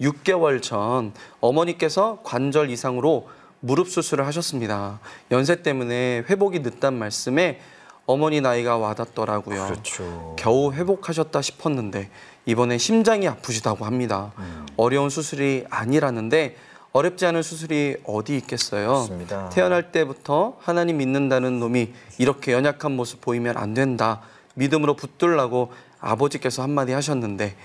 6개월 0.00 0.62
전 0.62 1.12
어머니께서 1.40 2.20
관절 2.22 2.70
이상으로 2.70 3.28
무릎 3.60 3.90
수술을 3.90 4.26
하셨습니다. 4.26 4.98
연세 5.30 5.62
때문에 5.62 6.24
회복이 6.30 6.60
늦단 6.60 6.94
말씀에 6.94 7.60
어머니 8.06 8.40
나이가 8.40 8.78
와닿더라고요. 8.78 9.66
그렇죠. 9.66 10.36
겨우 10.38 10.72
회복하셨다 10.72 11.42
싶었는데 11.42 12.08
이번에 12.46 12.78
심장이 12.78 13.28
아프시다고 13.28 13.84
합니다. 13.84 14.32
음. 14.38 14.66
어려운 14.78 15.10
수술이 15.10 15.66
아니라는데 15.68 16.56
어렵지 16.92 17.24
않은 17.26 17.42
수술이 17.42 17.96
어디 18.04 18.36
있겠어요? 18.36 18.92
맞습니다. 18.92 19.48
태어날 19.48 19.92
때부터 19.92 20.56
하나님 20.60 20.98
믿는다는 20.98 21.58
놈이 21.58 21.92
이렇게 22.18 22.52
연약한 22.52 22.92
모습 22.92 23.20
보이면 23.22 23.56
안 23.56 23.72
된다. 23.72 24.20
믿음으로 24.54 24.94
붙들라고 24.94 25.72
아버지께서 26.00 26.62
한마디 26.62 26.92
하셨는데 26.92 27.56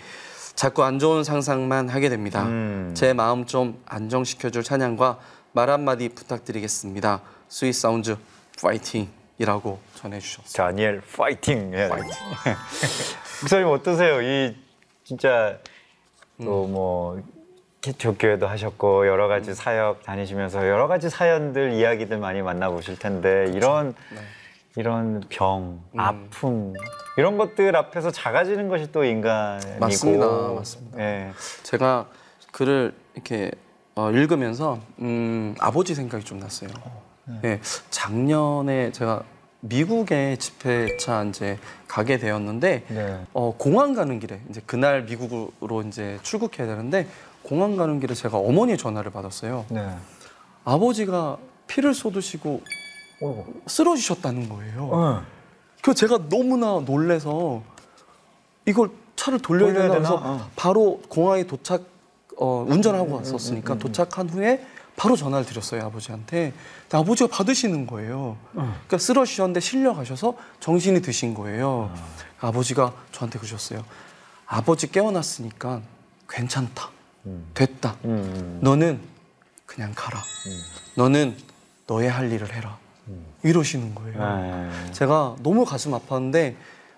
자꾸 0.56 0.84
안 0.84 0.98
좋은 0.98 1.24
상상만 1.24 1.90
하게 1.90 2.08
됩니다. 2.10 2.44
음. 2.44 2.92
제 2.96 3.14
마음 3.14 3.46
좀 3.46 3.82
안정시켜줄 3.86 4.64
찬양과 4.64 5.20
말 5.52 5.70
한마디 5.70 6.08
부탁드리겠습니다. 6.10 7.22
Sweet 7.50 7.74
Sound 7.74 8.16
파이팅이라고 8.62 9.80
전해주셨어요. 9.96 10.54
다니엘 10.54 11.02
파이팅 11.16 11.74
해야 11.74 11.90
돼요. 11.90 12.04
목사님 13.42 13.68
어떠세요? 13.68 14.22
이 14.22 14.56
진짜 15.04 15.58
또뭐 16.42 17.22
기초교회도 17.88 18.48
하셨고 18.48 19.08
여러 19.08 19.28
가지 19.28 19.54
사역 19.54 20.04
다니시면서 20.04 20.68
여러 20.68 20.88
가지 20.88 21.10
사연들 21.10 21.74
이야기들 21.74 22.18
많이 22.18 22.42
만나보실 22.42 23.00
텐데 23.00 23.52
이런 23.56 23.94
이런 24.76 25.24
병, 25.30 25.82
아픔 25.96 26.74
이런 27.18 27.38
것들 27.38 27.76
앞에서 27.76 28.12
작아지는 28.12 28.68
것이 28.68 28.92
또 28.92 29.04
인간이고 29.04 29.80
맞습니다. 29.80 30.28
맞습니다. 30.28 31.00
예. 31.00 31.32
제가 31.64 32.08
글을 32.52 32.94
이렇게 33.16 33.52
어, 33.96 34.12
읽으면서 34.12 34.80
음, 35.00 35.56
아버지 35.60 35.96
생각이 35.96 36.24
좀 36.24 36.40
났어요. 36.40 36.70
네. 37.42 37.60
작년에 37.90 38.92
제가 38.92 39.24
미국에 39.62 40.36
집회차 40.38 41.24
이제 41.24 41.58
가게 41.88 42.18
되었는데 42.18 42.84
네. 42.88 43.22
어, 43.34 43.56
공항 43.58 43.94
가는 43.94 44.20
길에 44.20 44.40
이제 44.50 44.62
그날 44.66 45.04
미국으로 45.04 45.82
이제 45.82 46.20
출국해야 46.22 46.68
되는데 46.68 47.08
공항 47.48 47.78
가는 47.78 48.02
길에 48.02 48.14
제가 48.14 48.38
어머니의 48.38 48.78
전화를 48.78 49.10
받았어요. 49.12 49.66
네. 49.70 49.96
아버지가 50.66 51.38
피를 51.68 51.94
쏟으시고 51.94 52.62
어이구. 53.22 53.62
쓰러지셨다는 53.68 54.50
거예요. 54.50 54.90
어. 54.92 55.24
그 55.82 55.94
제가 55.94 56.28
너무나 56.28 56.82
놀래서 56.86 57.64
이걸 58.66 58.90
차를 59.16 59.40
돌려야 59.40 59.72
돌려야 59.72 59.88
되나? 59.88 60.00
해서 60.00 60.22
어. 60.22 60.50
바로 60.58 61.02
공항에 61.08 61.44
도착 61.48 61.84
어, 62.38 62.66
운전하고 62.68 63.06
음, 63.06 63.14
왔었으니까 63.14 63.78
도착한 63.78 64.30
후에 64.30 64.66
바로 64.98 65.16
전화를 65.16 65.46
드렸어요 65.46 65.84
아버지한테. 65.86 66.52
근데 66.82 66.98
아버지가 66.98 67.30
받으시는 67.30 67.88
거예요. 67.88 68.36
어. 68.56 68.76
그러니까 68.86 68.98
쓰러지셨는데 68.98 69.62
실려 69.62 69.94
가셔서 69.94 70.34
정신이 70.60 71.02
드신 71.02 71.34
거예요. 71.34 71.94
아버지가 72.42 72.94
저한테 73.14 73.40
그러셨어요. 73.40 73.86
아버지 74.46 74.92
깨어났으니까 74.92 75.82
괜찮다. 76.28 76.97
됐다. 77.54 77.96
음. 78.06 78.60
너는 78.62 79.00
그냥 79.66 79.92
가라. 79.96 80.22
너는 80.96 81.36
너의 81.88 82.10
할 82.10 82.32
일을 82.32 82.54
해라. 82.54 82.78
이러시는 83.44 83.96
거예요. 83.96 84.18
네. 84.42 84.92
제가 84.92 85.36
너무 85.42 85.64
가슴 85.64 85.92
아팠는데 85.92 86.56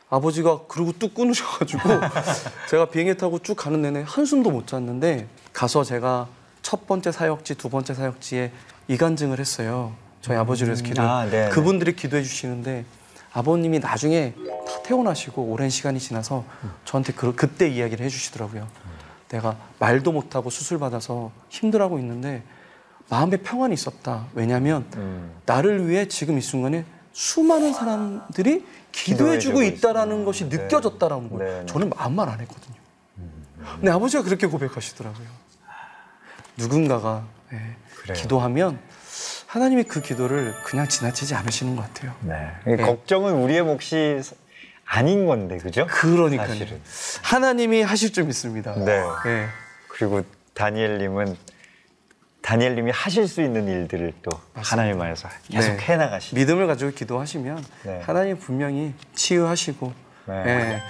아버지가 0.09 0.61
그러고 0.67 0.91
뚝 0.97 1.13
끊으셔가지고 1.13 1.81
제가 2.69 2.85
비행기 2.89 3.17
타고 3.17 3.37
쭉 3.39 3.55
가는 3.55 3.81
내내 3.81 4.03
한숨도 4.07 4.49
못 4.49 4.65
잤는데 4.65 5.27
가서 5.53 5.83
제가 5.83 6.27
첫 6.61 6.87
번째 6.87 7.11
사역지, 7.11 7.55
두 7.55 7.69
번째 7.69 7.93
사역지에 7.93 8.51
이간증을 8.87 9.39
했어요. 9.39 9.93
저희 10.21 10.37
아버지를 10.37 10.69
위해서 10.69 10.83
기도. 10.83 11.01
아, 11.01 11.25
네, 11.25 11.45
네. 11.45 11.49
그분들이 11.49 11.95
기도해 11.95 12.23
주시는데 12.23 12.85
아버님이 13.31 13.79
나중에 13.79 14.33
다 14.67 14.81
태어나시고 14.83 15.43
오랜 15.43 15.69
시간이 15.69 15.99
지나서 15.99 16.43
저한테 16.85 17.13
그, 17.13 17.35
그때 17.35 17.69
이야기를 17.69 18.03
해주시더라고요. 18.05 18.67
내가 19.29 19.55
말도 19.79 20.11
못하고 20.11 20.49
수술 20.49 20.79
받아서 20.79 21.31
힘들어하고 21.49 21.99
있는데 21.99 22.43
마음의 23.09 23.43
평안이 23.43 23.73
있었다. 23.73 24.27
왜냐하면 24.33 24.85
음. 24.95 25.31
나를 25.45 25.87
위해 25.87 26.07
지금 26.07 26.37
이 26.37 26.41
순간에 26.41 26.85
수많은 27.13 27.73
사람들이 27.73 28.65
기도해주고 28.91 29.63
있다라는. 29.63 30.25
것이 30.25 30.49
네. 30.49 30.57
느껴졌다라는 30.57 31.29
거예요. 31.29 31.53
네, 31.53 31.59
네. 31.61 31.65
저는 31.65 31.91
아무 31.97 32.15
말 32.15 32.29
안 32.29 32.39
했거든요. 32.41 32.75
근데 33.75 33.91
아버지가 33.91 34.23
그렇게 34.23 34.47
고백하시더라고요. 34.47 35.27
누군가가 36.57 37.25
예. 37.53 38.13
기도하면 38.13 38.79
하나님이 39.47 39.83
그 39.83 40.01
기도를 40.01 40.53
그냥 40.63 40.87
지나치지 40.87 41.35
않으시는 41.35 41.75
것 41.75 41.81
같아요. 41.83 42.15
네. 42.21 42.77
걱정은 42.77 43.33
우리의 43.43 43.63
몫이 43.63 44.19
아닌 44.91 45.27
건데, 45.27 45.59
그죠? 45.59 45.85
그러니까요. 45.87 46.47
사실은. 46.47 46.81
하나님이 47.21 47.83
하실 47.83 48.11
줄 48.11 48.23
믿습니다. 48.23 48.73
네. 48.73 49.03
예. 49.27 49.45
그리고 49.87 50.23
다니엘님은 50.55 51.37
다니엘님이 52.41 52.89
하실 52.89 53.27
수 53.27 53.43
있는 53.43 53.67
일들을 53.67 54.13
또 54.23 54.31
맞습니다. 54.55 54.71
하나님 54.71 54.99
안에서 54.99 55.29
계속 55.51 55.73
네. 55.73 55.77
해나가시. 55.77 56.33
믿음을 56.33 56.65
가지고 56.65 56.91
기도하시면 56.91 57.63
네. 57.83 58.01
하나님 58.03 58.39
분명히 58.39 58.95
치유하시고 59.13 59.93
네. 60.25 60.43
예. 60.47 60.81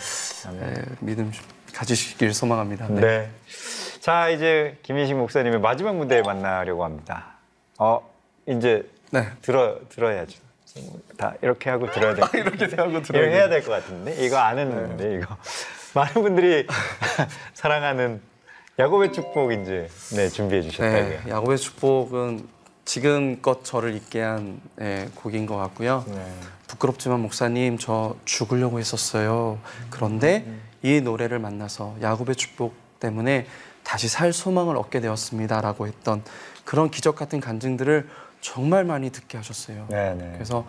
예, 0.62 0.86
믿음 1.02 1.30
좀 1.34 1.44
가지시길 1.74 2.34
소망합니다. 2.34 2.88
네. 2.88 3.30
자 4.00 4.30
이제 4.30 4.78
김인식 4.84 5.18
목사님의 5.18 5.60
마지막 5.60 5.98
무대에 5.98 6.22
만나려고 6.22 6.86
합니다. 6.86 7.34
어 7.78 8.10
이제 8.48 8.90
네. 9.12 9.28
들어 9.42 9.80
들어야죠. 9.90 10.40
다 11.18 11.34
이렇게 11.42 11.70
하고 11.70 11.90
들어야 11.92 12.14
돼. 12.16 12.22
이렇게 12.38 12.76
하고 12.76 12.92
이렇게 12.92 13.06
들어야 13.08 13.30
해야 13.30 13.50
될 13.50 13.62
것 13.64 13.72
같은데 13.72 14.14
이거 14.26 14.38
안 14.38 14.58
했는데 14.60 15.16
이거 15.16 15.38
많은 15.96 16.14
분들이 16.14 16.68
사랑하는 17.54 18.22
야곱의 18.78 19.12
축복 19.14 19.52
이제 19.52 19.90
네 20.16 20.30
준비해 20.30 20.62
주셨다고요. 20.62 21.02
네, 21.02 21.22
야곱의 21.30 21.58
축복은 21.58 22.48
지금껏 22.86 23.64
저를 23.64 23.94
있게 23.96 24.22
한 24.22 24.62
예, 24.82 25.10
곡인 25.16 25.46
것 25.46 25.58
같고요. 25.58 26.06
네. 26.08 26.34
부끄럽지만 26.68 27.20
목사님 27.20 27.78
저 27.78 28.16
죽으려고 28.26 28.80
했었어요. 28.80 29.60
그런데 29.90 30.46
이 30.82 31.02
노래를 31.02 31.40
만나서 31.40 31.98
야곱의 32.02 32.36
축복 32.36 32.74
때문에 33.00 33.48
다시 33.84 34.08
살 34.08 34.32
소망을 34.34 34.78
얻게 34.78 35.02
되었습니다라고 35.02 35.88
했던 35.88 36.24
그런 36.64 36.90
기적 36.90 37.16
같은 37.16 37.40
간증들을 37.40 38.08
정말 38.42 38.84
많이 38.86 39.10
듣게 39.12 39.38
하셨어요. 39.38 39.86
네, 39.90 40.14
네. 40.16 40.32
그래서 40.34 40.66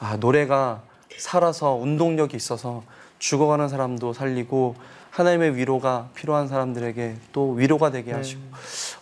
아, 0.00 0.16
노래가 0.16 0.82
살아서 1.18 1.72
운동력이 1.74 2.36
있어서 2.36 2.82
죽어가는 3.18 3.68
사람도 3.68 4.12
살리고 4.12 4.76
하나님의 5.10 5.56
위로가 5.56 6.10
필요한 6.14 6.46
사람들에게 6.48 7.16
또 7.32 7.52
위로가 7.52 7.90
되게 7.90 8.12
하시고 8.12 8.42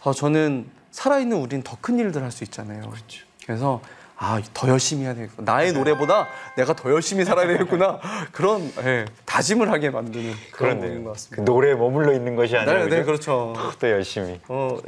어, 0.05 0.12
저는 0.12 0.67
살아있는 0.93 1.37
우린 1.37 1.62
더 1.62 1.77
큰 1.81 1.99
일들 1.99 2.23
할 2.23 2.31
수 2.31 2.45
있잖아요. 2.45 2.83
그렇죠. 2.89 3.27
그래서 3.45 3.81
아, 4.17 4.41
더 4.55 4.69
열심히 4.69 5.05
해야 5.05 5.15
되겠구나. 5.15 5.53
나의 5.53 5.73
노래보다 5.73 6.29
내가 6.57 6.75
더 6.75 6.91
열심히 6.91 7.25
살아야 7.25 7.47
되겠구나. 7.49 7.99
그런 8.33 8.71
예, 8.85 9.05
다짐을 9.27 9.71
하게 9.71 9.91
만드는 9.91 10.33
그런 10.53 10.77
곡인 10.77 10.81
그런데요. 10.81 10.99
것그 11.05 11.12
같습니다. 11.12 11.43
노래에 11.53 11.75
머물러 11.75 12.12
있는 12.12 12.37
것이 12.37 12.57
아니라 12.57 12.85
네, 12.85 12.89
네, 12.89 13.03
그렇죠. 13.05 13.55
또 13.79 13.91
열심히. 13.91 14.41
어, 14.49 14.79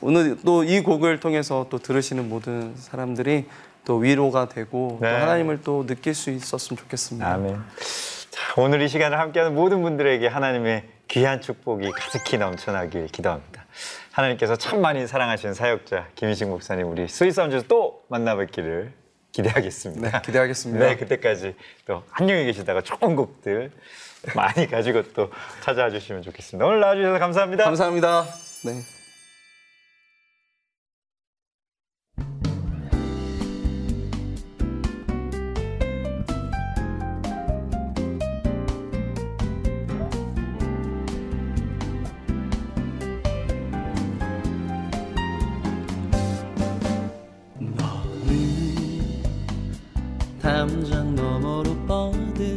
오늘 0.00 0.36
또 0.44 0.62
이 0.64 0.80
곡을 0.80 1.20
통해서 1.20 1.66
또 1.68 1.78
들으시는 1.78 2.28
모든 2.28 2.74
사람들이 2.76 3.46
또 3.84 3.96
위로가 3.98 4.48
되고 4.48 4.98
네. 5.00 5.10
또 5.10 5.16
하나님을 5.16 5.60
또 5.62 5.84
느낄 5.86 6.14
수 6.14 6.30
있었으면 6.30 6.78
좋겠습니다. 6.78 7.28
아멘. 7.34 7.60
자, 8.30 8.52
오늘 8.56 8.82
이 8.82 8.88
시간을 8.88 9.18
함께하는 9.18 9.54
모든 9.54 9.82
분들에게 9.82 10.26
하나님의 10.26 10.84
귀한 11.08 11.40
축복이 11.40 11.90
가득히 11.92 12.36
넘쳐나길 12.38 13.06
기도합니다. 13.08 13.64
하나님께서 14.12 14.56
참 14.56 14.80
많이 14.80 15.06
사랑하시는 15.06 15.54
사역자 15.54 16.06
김인식 16.14 16.48
목사님 16.48 16.88
우리 16.90 17.06
Sweet 17.06 17.32
Sound에서 17.32 17.66
또 17.68 17.95
만나뵙기를 18.08 18.92
기대하겠습니다. 19.32 20.10
네, 20.10 20.22
기대하겠습니다. 20.24 20.86
네, 20.86 20.96
그때까지 20.96 21.54
또 21.84 22.02
안녕히 22.10 22.44
계시다가 22.46 22.80
좋은 22.80 23.16
곡들 23.16 23.70
많이 24.34 24.66
가지고 24.66 25.02
또 25.12 25.30
찾아와 25.62 25.90
주시면 25.90 26.22
좋겠습니다. 26.22 26.66
오늘 26.66 26.80
나와주셔서 26.80 27.18
감사합니다. 27.18 27.64
감사합니다. 27.64 28.24
네. 28.64 28.95
담장 50.46 51.12
너머로 51.16 51.74
뻗은 51.88 52.56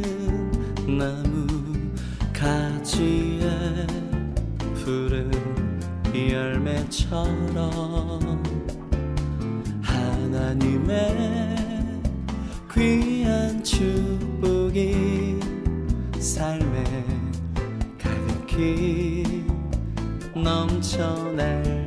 나무 0.96 1.44
가지에 2.32 3.50
푸른 4.76 5.28
열매처럼 6.14 7.20
하나님의 9.82 11.16
귀한 12.72 13.60
축복이 13.64 15.40
삶에 16.20 16.84
가득히 17.98 19.44
넘쳐날 20.32 21.79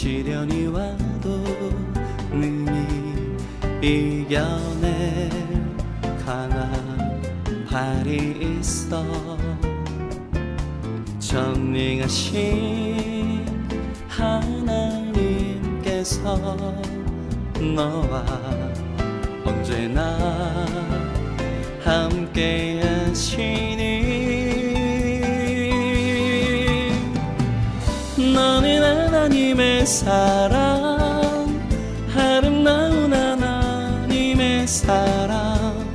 시련이 0.00 0.68
와도 0.68 1.44
능히 2.32 3.36
이겨낼 3.82 5.28
강한 6.24 7.20
발이 7.68 8.60
있어. 8.60 9.04
전능하신 11.18 12.34
하나님께서 14.08 15.44
너와 17.60 18.24
언제나 19.44 20.64
함께 21.84 22.80
하시니 22.82 23.99
하나님의 29.20 29.84
사랑 29.86 31.60
아름다운 32.16 33.12
하나님의 33.12 34.66
사랑. 34.66 35.86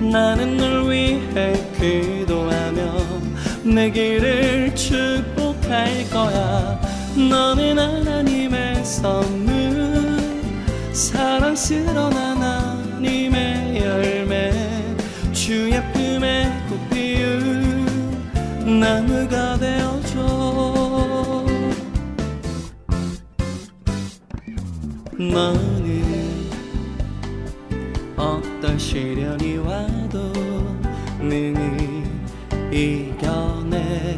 나는 0.00 0.56
널 0.56 0.90
위해 0.90 1.52
기도하며 1.78 2.80
내 3.64 3.90
길을 3.90 4.74
축복할 4.74 6.08
거야. 6.10 6.80
너는 7.16 7.78
하나님의 7.78 8.82
선물 8.82 10.18
사랑스러운 10.94 12.14
하나님의 12.14 13.76
열매. 13.84 14.52
주의 15.34 15.72
품에 15.92 16.50
꽃 16.70 16.88
피운 16.88 18.80
나무가 18.80 19.58
되어 19.58 19.99
너는 25.20 26.50
어떤 28.16 28.78
시련이 28.78 29.58
와도 29.58 30.32
능히 31.20 32.04
이겨낼 32.72 34.16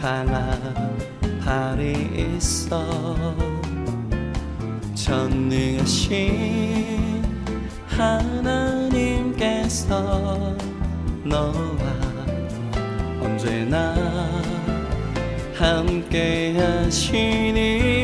강한 0.00 0.96
발이 1.44 2.36
있어. 2.36 3.36
전능하신 4.94 6.16
하나님께서 7.86 8.96
너와 11.22 11.52
언제나 13.20 13.94
함께 15.54 16.56
하시니 16.56 17.97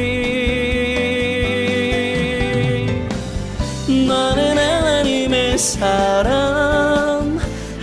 사랑 5.65 7.39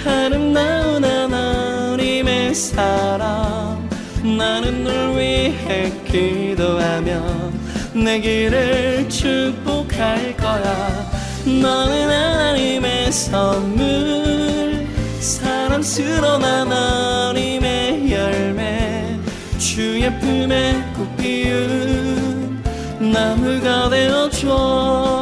아름다운 0.06 1.04
하나님의 1.04 2.54
사랑. 2.54 3.90
나는 4.38 4.84
널 4.84 5.18
위해 5.18 5.92
기도하며 6.06 7.52
내 7.96 8.20
길을 8.20 9.10
축복할 9.10 10.38
거야. 10.38 11.12
너는 11.44 12.08
하나님의 12.08 13.12
선물 13.12 14.88
사랑스러운 15.20 16.44
하나님의 16.44 18.12
열매 18.12 19.18
주의 19.58 20.08
품에 20.20 20.84
꽃 20.96 21.18
피운 21.18 22.62
나무가 23.00 23.90
되어줘 23.90 25.21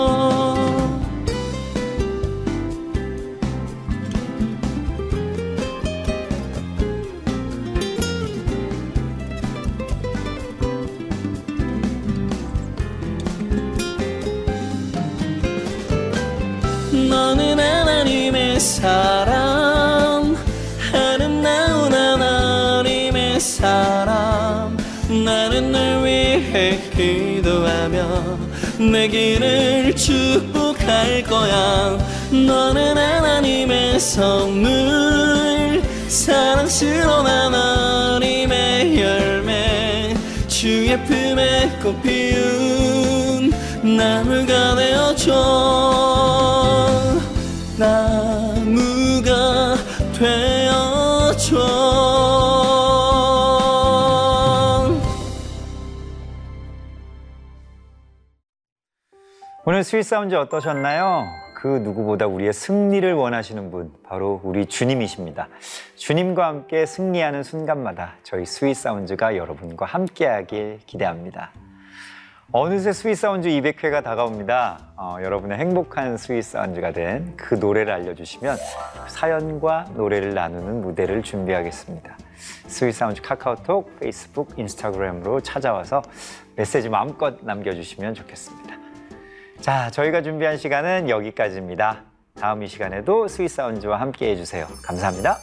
사람 23.50 24.78
나는 25.10 25.72
널 25.72 26.06
위해 26.06 26.80
기도하며 26.96 28.38
내 28.92 29.08
길을 29.08 29.96
축복할 29.96 31.24
거야. 31.24 31.98
너는 32.30 32.96
하나님의 32.96 34.00
선물 34.00 35.82
사랑스러운 36.08 37.26
하나님의 37.26 39.02
열매 39.02 40.14
주의 40.48 41.04
품에 41.06 41.80
꽃 41.82 42.00
피운 42.04 43.52
나무가 43.82 44.76
되어줘. 44.76 45.34
나무가 47.78 49.76
되어 50.14 50.89
오늘 59.80 59.86
Sweet 59.86 60.04
Sound 60.04 60.36
어떠셨나요? 60.36 61.26
그 61.56 61.70
누구보다 61.70 62.28
우리의 62.28 62.52
승리를 62.52 63.14
원하시는 63.14 63.72
분 63.72 63.94
바로 64.04 64.42
우리 64.44 64.66
주님이십니다. 64.66 65.48
주님과 65.96 66.46
함께 66.46 66.86
승리하는 66.86 67.44
순간마다 67.44 68.16
저희 68.24 68.46
Sweet 68.46 68.76
Sound가 68.76 69.38
여러분과 69.38 69.86
함께하길 69.86 70.80
기대합니다. 70.86 71.52
어느새 72.52 72.92
Sweet 72.92 73.16
Sound 73.16 73.48
200회가 73.48 74.04
다가옵니다. 74.04 74.80
어, 74.98 75.16
여러분의 75.22 75.58
행복한 75.58 76.18
Sweet 76.18 76.44
Sound가 76.44 76.92
된 76.92 77.36
그 77.38 77.56
노래를 77.56 77.94
알려주시면 77.94 78.58
사연과 79.08 79.92
노래를 79.96 80.34
나누는 80.34 80.82
무대를 80.82 81.24
준비하겠습니다. 81.24 82.18
Sweet 82.68 82.92
Sound 82.92 83.22
카카오톡, 83.22 83.98
페이스북, 84.02 84.60
인스타그램으로 84.60 85.40
찾아와서 85.40 86.02
메시지 86.58 86.90
마음껏 86.90 87.38
남겨주시면 87.42 88.14
좋겠습니다. 88.16 88.69
자, 89.62 89.90
저희가 89.92 90.22
준비한 90.22 90.58
시간은 90.58 91.10
여기까지입니다. 91.10 92.04
다음 92.40 92.64
이 92.64 92.68
시간에도 92.68 93.28
Sweet 93.28 93.50
Sound와 93.50 94.00
함께 94.00 94.32
해주세요. 94.32 94.68
감사합니다. 94.82 95.38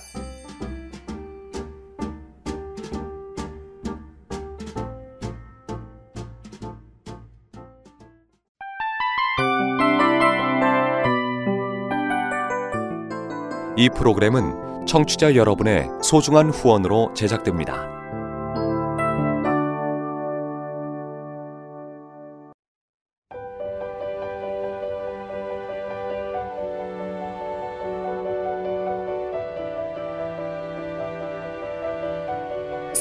이 13.79 13.91
프로그램은 13.91 14.87
청취자 14.87 15.35
여러분의 15.35 15.91
소중한 16.03 16.49
후원으로 16.49 17.13
제작됩니다. 17.13 17.96